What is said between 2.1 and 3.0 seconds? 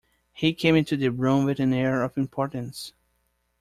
importance.